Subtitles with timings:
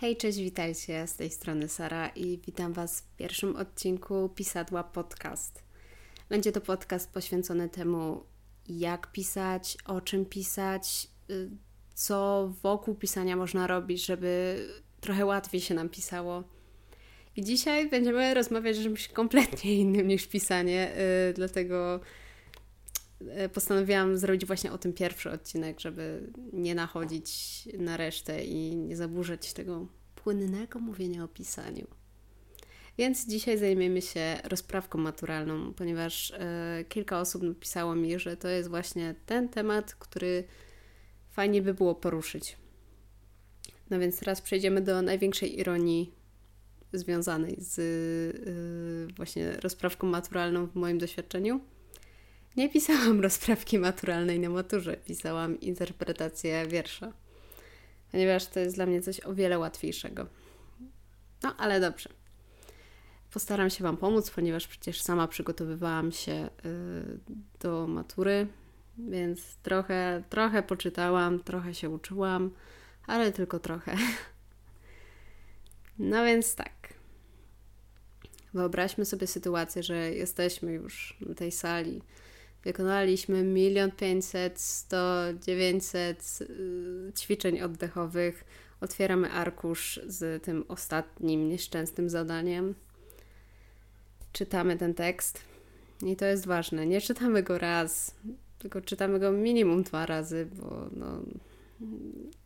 [0.00, 1.06] Hej, cześć, witajcie.
[1.06, 5.62] Z tej strony Sara i witam Was w pierwszym odcinku Pisadła Podcast.
[6.28, 8.24] Będzie to podcast poświęcony temu,
[8.68, 11.50] jak pisać, o czym pisać, y,
[11.94, 14.56] co wokół pisania można robić, żeby
[15.00, 16.44] trochę łatwiej się nam pisało.
[17.36, 20.92] I dzisiaj będziemy rozmawiać o czymś kompletnie innym niż pisanie,
[21.26, 22.27] yy, dlatego y,
[23.52, 27.28] postanowiłam zrobić właśnie o tym pierwszy odcinek, żeby nie nachodzić
[27.78, 31.86] na resztę i nie zaburzać tego płynnego mówienia o pisaniu.
[32.98, 38.68] Więc dzisiaj zajmiemy się rozprawką maturalną, ponieważ e, kilka osób napisało mi, że to jest
[38.68, 40.44] właśnie ten temat, który
[41.30, 42.56] fajnie by było poruszyć.
[43.90, 46.12] No więc teraz przejdziemy do największej ironii
[46.92, 51.60] związanej z e, właśnie rozprawką maturalną w moim doświadczeniu.
[52.58, 57.12] Nie pisałam rozprawki maturalnej na maturze, pisałam interpretację wiersza,
[58.12, 60.26] ponieważ to jest dla mnie coś o wiele łatwiejszego.
[61.42, 62.08] No ale dobrze.
[63.32, 67.18] Postaram się Wam pomóc, ponieważ przecież sama przygotowywałam się y,
[67.60, 68.46] do matury,
[68.98, 72.50] więc trochę, trochę poczytałam, trochę się uczyłam,
[73.06, 73.96] ale tylko trochę.
[75.98, 76.94] No więc tak.
[78.54, 82.02] Wyobraźmy sobie sytuację, że jesteśmy już na tej sali.
[82.64, 88.44] Wykonaliśmy milion pięćset, sto, dziewięćset y, ćwiczeń oddechowych.
[88.80, 92.74] Otwieramy arkusz z tym ostatnim nieszczęsnym zadaniem
[94.32, 95.40] czytamy ten tekst.
[96.06, 96.86] I to jest ważne.
[96.86, 98.14] Nie czytamy go raz,
[98.58, 101.20] tylko czytamy go minimum dwa razy, bo no,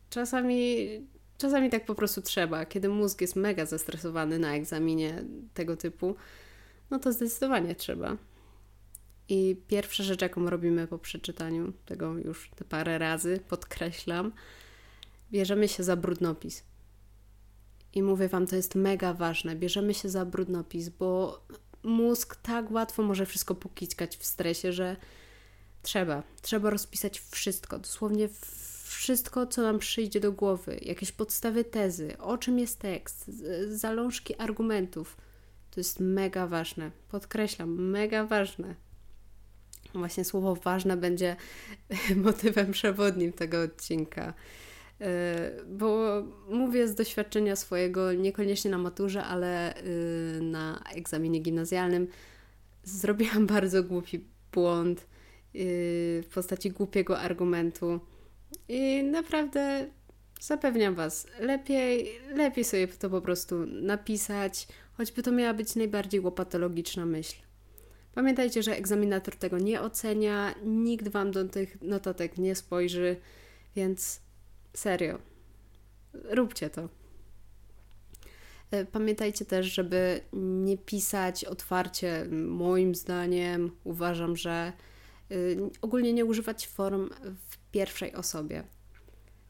[0.09, 0.87] czasami,
[1.37, 2.65] czasami tak po prostu trzeba.
[2.65, 6.15] Kiedy mózg jest mega zestresowany na egzaminie tego typu,
[6.91, 8.17] no to zdecydowanie trzeba.
[9.33, 14.31] I pierwsza rzecz, jaką robimy po przeczytaniu tego już te parę razy, podkreślam,
[15.31, 16.63] bierzemy się za brudnopis.
[17.93, 19.55] I mówię Wam, to jest mega ważne.
[19.55, 21.41] Bierzemy się za brudnopis, bo
[21.83, 24.95] mózg tak łatwo może wszystko pokickać w stresie, że
[25.81, 28.29] trzeba, trzeba rozpisać wszystko, dosłownie
[28.83, 33.31] wszystko, co nam przyjdzie do głowy, jakieś podstawy tezy, o czym jest tekst,
[33.67, 35.17] zalążki argumentów.
[35.71, 36.91] To jest mega ważne.
[37.09, 38.82] Podkreślam, mega ważne.
[39.93, 41.35] Właśnie słowo ważne będzie
[42.25, 44.33] motywem przewodnim tego odcinka.
[45.01, 52.07] E, bo mówię z doświadczenia swojego, niekoniecznie na maturze, ale y, na egzaminie gimnazjalnym,
[52.83, 57.99] zrobiłam bardzo głupi błąd y, w postaci głupiego argumentu.
[58.69, 59.87] I naprawdę
[60.41, 64.67] zapewniam Was, lepiej, lepiej sobie to po prostu napisać,
[64.97, 67.35] choćby to miała być najbardziej łopatologiczna myśl.
[68.15, 73.17] Pamiętajcie, że egzaminator tego nie ocenia, nikt Wam do tych notatek nie spojrzy,
[73.75, 74.21] więc
[74.73, 75.19] Serio.
[76.13, 76.89] Róbcie to.
[78.71, 82.25] E, pamiętajcie też, żeby nie pisać otwarcie.
[82.47, 84.73] Moim zdaniem uważam, że
[85.31, 87.09] y, ogólnie nie używać form
[87.49, 88.63] w pierwszej osobie,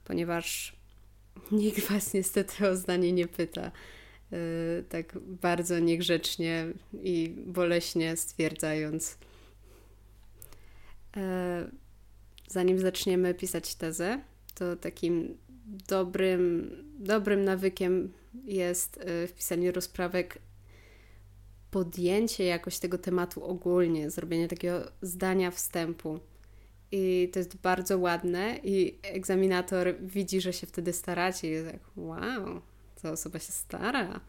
[0.03, 0.75] ponieważ
[1.51, 3.71] nikt Was niestety o zdanie nie pyta.
[4.33, 6.67] Y, tak bardzo niegrzecznie
[7.03, 9.17] i boleśnie stwierdzając.
[11.17, 11.65] E,
[12.47, 14.21] zanim zaczniemy pisać tezę,
[14.55, 15.37] to takim
[15.87, 18.13] dobrym, dobrym nawykiem
[18.45, 20.37] jest y, w pisaniu rozprawek
[21.71, 26.19] podjęcie jakoś tego tematu ogólnie, zrobienie takiego zdania wstępu.
[26.91, 31.81] I to jest bardzo ładne, i egzaminator widzi, że się wtedy staracie, i jest tak,
[31.95, 32.61] wow,
[33.03, 34.19] ta osoba się stara.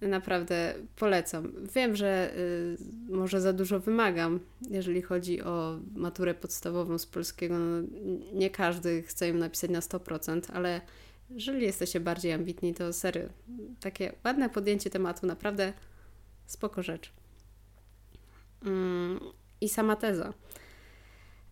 [0.00, 1.52] Naprawdę polecam.
[1.74, 2.76] Wiem, że y,
[3.08, 7.58] może za dużo wymagam, jeżeli chodzi o maturę podstawową z polskiego.
[7.58, 7.88] No,
[8.32, 10.80] nie każdy chce ją napisać na 100%, ale
[11.30, 13.28] jeżeli jesteście bardziej ambitni, to serio,
[13.80, 15.72] takie ładne podjęcie tematu, naprawdę
[16.46, 17.12] spoko rzecz.
[18.64, 19.20] Mm,
[19.60, 20.32] I sama teza.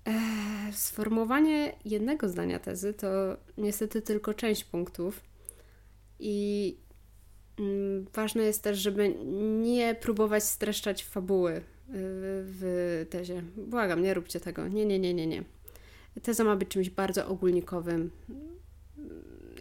[0.08, 3.06] E, sformułowanie jednego zdania tezy to
[3.58, 5.20] niestety tylko część punktów.
[6.26, 6.76] I
[7.58, 9.14] Mm, ważne jest też, żeby
[9.62, 13.43] nie próbować streszczać fabuły y, w tezie.
[13.56, 14.69] Błagam, nie róbcie tego.
[14.69, 15.44] Nie, nie, nie, nie, nie.
[16.22, 18.10] Teza ma być czymś bardzo ogólnikowym.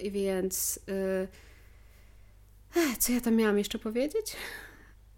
[0.01, 0.79] I więc.
[0.87, 1.27] Yy,
[2.99, 4.35] co ja tam miałam jeszcze powiedzieć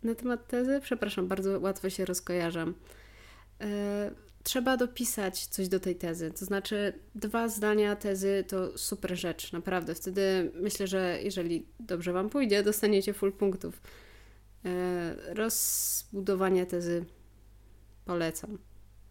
[0.04, 0.80] na temat tezy?
[0.84, 2.74] Przepraszam, bardzo łatwo się rozkojarzam.
[3.60, 3.68] Yy,
[4.46, 6.32] trzeba dopisać coś do tej tezy.
[6.32, 9.96] To znaczy, dwa zdania tezy to super rzecz, naprawdę.
[9.96, 13.82] Wtedy myślę, że jeżeli dobrze Wam pójdzie, dostaniecie full punktów.
[14.66, 17.06] E, rozbudowanie tezy
[18.06, 18.58] polecam.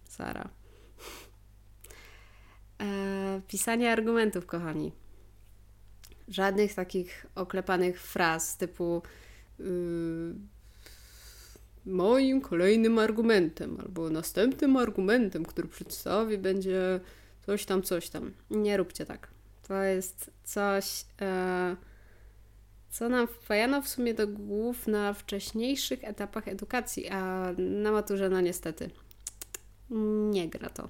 [0.09, 0.49] Sara.
[2.81, 4.93] E, pisanie argumentów, kochani.
[6.29, 9.03] Żadnych takich oklepanych fraz typu
[9.59, 10.35] yy,
[11.87, 17.01] moim kolejnym argumentem albo następnym argumentem, który przedstawi, będzie
[17.47, 18.33] coś tam, coś tam.
[18.51, 19.29] Nie róbcie tak.
[19.69, 21.77] To jest coś, e,
[22.91, 28.41] co nam wpajano w sumie do głów na wcześniejszych etapach edukacji, a na maturze, no
[28.41, 28.91] niestety,
[30.31, 30.89] nie gra to.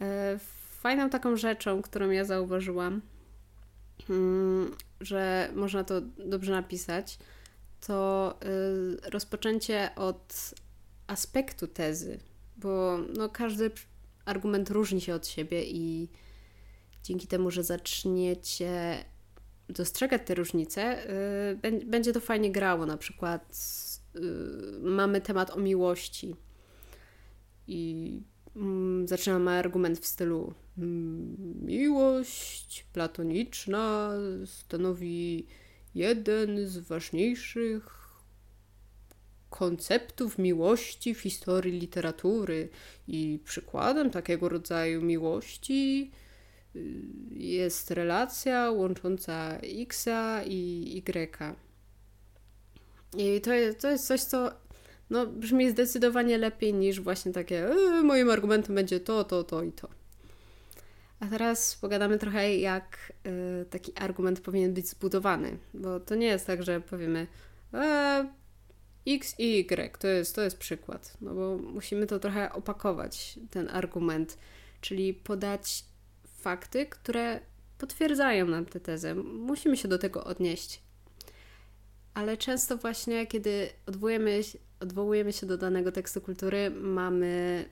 [0.00, 0.38] E,
[0.80, 3.00] fajną taką rzeczą, którą ja zauważyłam,
[4.10, 4.70] mm,
[5.00, 7.18] że można to dobrze napisać,
[7.86, 8.34] to
[9.04, 10.54] y, rozpoczęcie od
[11.06, 12.18] aspektu tezy,
[12.56, 13.70] bo no, każdy
[14.24, 16.08] argument różni się od siebie i
[17.02, 19.04] dzięki temu, że zaczniecie
[19.68, 21.10] dostrzegać te różnice,
[21.64, 22.86] y, będzie to fajnie grało.
[22.86, 23.58] Na przykład
[24.16, 24.20] y,
[24.80, 26.36] mamy temat o miłości
[27.66, 28.22] i
[28.56, 31.36] mm, zaczynamy argument w stylu mm,
[31.66, 34.12] miłość platoniczna
[34.46, 35.46] stanowi
[35.94, 38.00] jeden z ważniejszych
[39.50, 42.68] konceptów miłości w historii literatury
[43.08, 46.10] i przykładem takiego rodzaju miłości
[46.76, 46.80] y,
[47.30, 50.08] jest relacja łącząca X
[50.46, 51.56] i Y.
[53.16, 54.50] I to jest, to jest coś, co
[55.10, 59.72] no, brzmi zdecydowanie lepiej niż właśnie takie e, moim argumentem będzie to, to, to i
[59.72, 59.99] to.
[61.20, 63.12] A teraz pogadamy trochę, jak
[63.62, 67.26] y, taki argument powinien być zbudowany, bo to nie jest tak, że powiemy
[67.74, 68.28] e,
[69.06, 73.68] X i Y, to jest, to jest przykład, no bo musimy to trochę opakować, ten
[73.68, 74.38] argument,
[74.80, 75.84] czyli podać
[76.24, 77.40] fakty, które
[77.78, 79.14] potwierdzają nam tę tezę.
[79.14, 80.80] Musimy się do tego odnieść.
[82.14, 84.40] Ale często właśnie, kiedy odwołujemy,
[84.80, 87.64] odwołujemy się do danego tekstu kultury, mamy...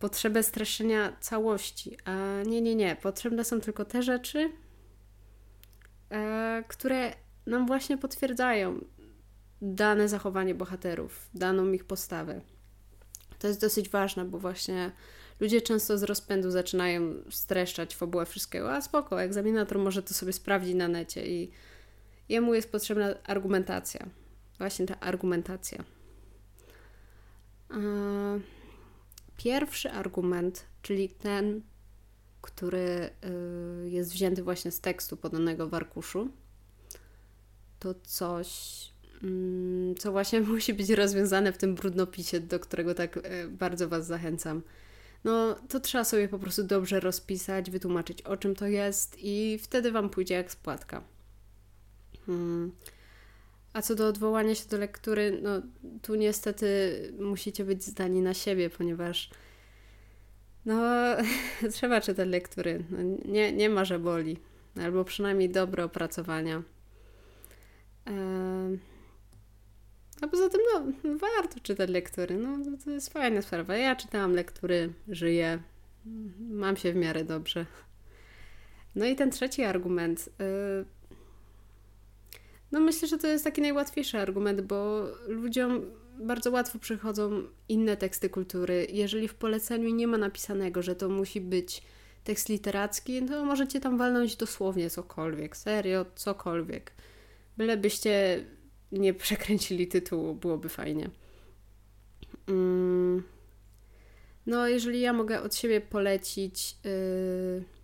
[0.00, 1.96] Potrzebę streszczenia całości.
[2.04, 2.96] A nie, nie, nie.
[2.96, 4.52] Potrzebne są tylko te rzeczy,
[6.10, 7.12] e, które
[7.46, 8.84] nam właśnie potwierdzają
[9.62, 12.40] dane zachowanie bohaterów, daną ich postawę.
[13.38, 14.92] To jest dosyć ważne, bo właśnie
[15.40, 20.74] ludzie często z rozpędu zaczynają streszczać fabułę wszystkiego, a spoko, egzaminator może to sobie sprawdzić
[20.74, 21.50] na necie i
[22.28, 24.06] jemu jest potrzebna argumentacja.
[24.58, 25.84] Właśnie ta argumentacja.
[29.44, 31.62] Pierwszy argument, czyli ten,
[32.40, 33.10] który
[33.84, 36.28] y, jest wzięty właśnie z tekstu podanego w arkuszu,
[37.78, 38.48] to coś,
[39.22, 44.06] mm, co właśnie musi być rozwiązane w tym brudnopisie, do którego tak y, bardzo Was
[44.06, 44.62] zachęcam.
[45.24, 49.92] No, to trzeba sobie po prostu dobrze rozpisać, wytłumaczyć o czym to jest i wtedy
[49.92, 51.02] Wam pójdzie jak spłatka.
[52.26, 52.72] Hmm.
[53.72, 55.62] A co do odwołania się do lektury, no
[56.02, 56.66] tu niestety
[57.20, 59.30] musicie być zdani na siebie, ponieważ
[60.64, 60.82] no
[61.72, 62.84] trzeba czytać lektury.
[62.90, 64.36] No, nie, nie ma, że boli.
[64.82, 66.62] Albo przynajmniej dobre opracowania.
[70.20, 72.36] A poza tym, no, warto czytać lektury.
[72.36, 73.76] No, to jest fajna sprawa.
[73.76, 75.58] Ja czytałam lektury, żyję,
[76.38, 77.66] mam się w miarę dobrze.
[78.94, 80.28] No i ten trzeci argument.
[80.38, 80.84] Yy,
[82.72, 85.82] no myślę, że to jest taki najłatwiejszy argument, bo ludziom
[86.18, 88.86] bardzo łatwo przychodzą inne teksty kultury.
[88.90, 91.82] Jeżeli w poleceniu nie ma napisanego, że to musi być
[92.24, 96.92] tekst literacki, to możecie tam walnąć dosłownie cokolwiek, serio, cokolwiek.
[97.56, 98.44] Bylebyście
[98.92, 101.10] nie przekręcili tytułu, byłoby fajnie.
[102.48, 103.22] Mm.
[104.46, 106.76] No, jeżeli ja mogę od siebie polecić.
[106.84, 107.79] Yy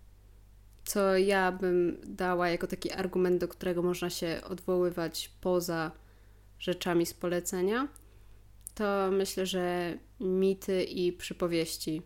[0.87, 5.91] co ja bym dała jako taki argument, do którego można się odwoływać poza
[6.59, 7.87] rzeczami z polecenia,
[8.75, 12.01] to myślę, że mity i przypowieści,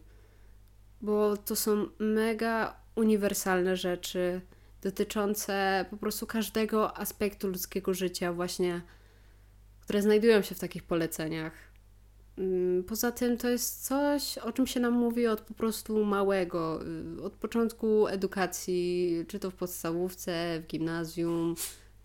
[1.01, 4.41] bo to są mega uniwersalne rzeczy
[4.81, 8.81] dotyczące po prostu każdego aspektu ludzkiego życia, właśnie,
[9.81, 11.70] które znajdują się w takich poleceniach.
[12.37, 16.79] Mm, poza tym to jest coś, o czym się nam mówi od po prostu małego,
[17.19, 21.55] y, od początku edukacji, czy to w podstawówce, w gimnazjum,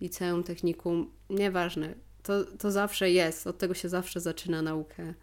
[0.00, 1.94] liceum, technikum, nieważne.
[2.22, 5.14] To, to zawsze jest, od tego się zawsze zaczyna naukę.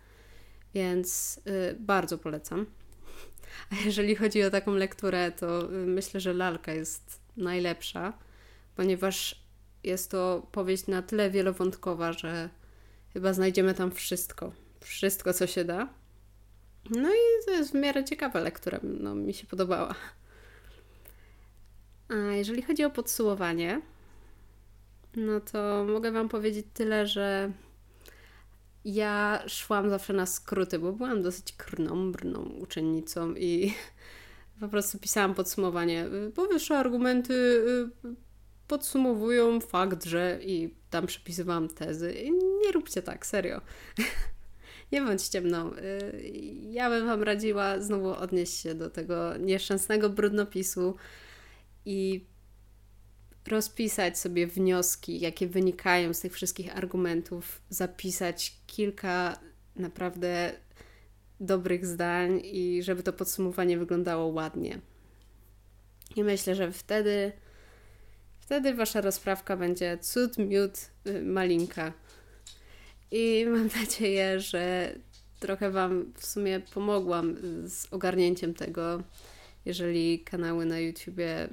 [0.73, 2.65] Więc y, bardzo polecam.
[3.71, 8.13] A jeżeli chodzi o taką lekturę, to y, myślę, że lalka jest najlepsza,
[8.75, 9.43] ponieważ
[9.83, 12.49] jest to powieść na tyle wielowątkowa, że
[13.13, 15.89] chyba znajdziemy tam wszystko wszystko, co się da.
[16.89, 19.95] No i to jest w miarę ciekawa lektura, no, mi się podobała.
[22.09, 23.81] A jeżeli chodzi o podsumowanie,
[25.15, 27.51] no to mogę Wam powiedzieć tyle, że
[28.85, 33.73] ja szłam zawsze na skróty, bo byłam dosyć krnąbrną uczennicą i
[34.59, 36.05] Po prostu pisałam podsumowanie.
[36.35, 37.63] Powyższe argumenty
[38.67, 42.15] podsumowują fakt, że i tam przepisywałam tezy.
[42.65, 43.61] Nie róbcie tak, serio.
[44.93, 45.71] nie bądźcie mną.
[46.71, 50.95] Ja bym Wam radziła znowu odnieść się do tego nieszczęsnego brudnopisu
[51.85, 52.25] i
[53.47, 59.39] rozpisać sobie wnioski, jakie wynikają z tych wszystkich argumentów, zapisać kilka
[59.75, 60.53] naprawdę
[61.39, 64.79] dobrych zdań i żeby to podsumowanie wyglądało ładnie.
[66.15, 67.31] I myślę, że wtedy
[68.39, 70.71] wtedy wasza rozprawka będzie cud, miód,
[71.07, 71.93] y, malinka.
[73.13, 74.95] I mam nadzieję, że
[75.39, 77.35] trochę Wam w sumie pomogłam
[77.67, 79.03] z ogarnięciem tego,
[79.65, 81.47] jeżeli kanały na YouTubie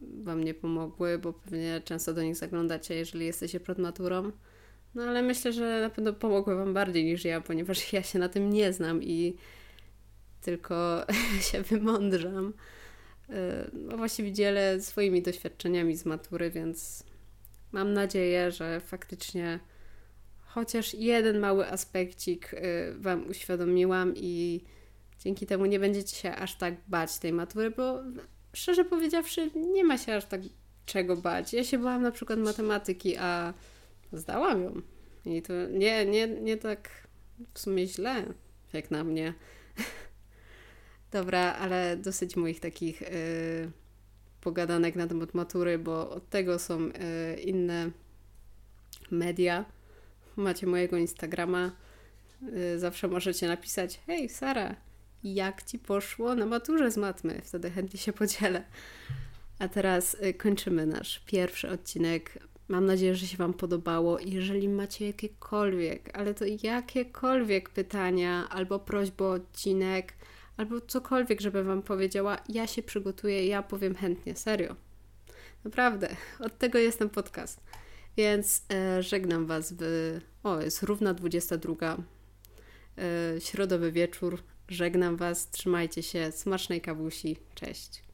[0.00, 4.32] Wam nie pomogły, bo pewnie często do nich zaglądacie, jeżeli jesteście przed maturą.
[4.94, 8.28] No ale myślę, że na pewno pomogły Wam bardziej niż ja, ponieważ ja się na
[8.28, 9.36] tym nie znam i
[10.42, 11.06] tylko
[11.52, 12.52] się wymądrzam.
[13.30, 13.32] Y,
[13.72, 17.04] no właściwie dzielę swoimi doświadczeniami z matury, więc
[17.72, 19.60] mam nadzieję, że faktycznie
[20.54, 22.58] chociaż jeden mały aspekcik y,
[22.98, 24.60] Wam uświadomiłam i
[25.18, 28.00] dzięki temu nie będziecie się aż tak bać tej matury, bo
[28.52, 30.40] szczerze powiedziawszy, nie ma się aż tak
[30.86, 31.52] czego bać.
[31.52, 33.54] Ja się bałam na przykład matematyki, a
[34.12, 34.82] zdałam ją.
[35.24, 36.90] I to nie, nie, nie tak
[37.54, 38.24] w sumie źle,
[38.72, 39.34] jak na mnie.
[41.12, 43.08] Dobra, ale dosyć moich takich yy,
[44.40, 46.92] pogadanek na temat matury, bo od tego są yy,
[47.44, 47.90] inne
[49.10, 49.64] media.
[50.40, 51.72] Macie mojego Instagrama.
[52.42, 54.76] Yy, zawsze możecie napisać: Hej, Sara,
[55.24, 57.40] jak ci poszło na maturze z matmy.
[57.44, 58.64] Wtedy chętnie się podzielę.
[59.58, 62.38] A teraz y, kończymy nasz pierwszy odcinek.
[62.68, 64.18] Mam nadzieję, że się Wam podobało.
[64.18, 70.12] Jeżeli macie jakiekolwiek, ale to jakiekolwiek pytania albo prośby o odcinek,
[70.56, 74.76] albo cokolwiek, żeby Wam powiedziała, ja się przygotuję, ja powiem chętnie, serio.
[75.64, 77.60] Naprawdę, od tego jest ten podcast.
[78.16, 79.82] Więc e, żegnam Was w.
[80.42, 81.96] O, jest równa 22.
[82.98, 84.42] E, środowy wieczór.
[84.68, 88.09] Żegnam Was, trzymajcie się, smacznej kawusi, cześć.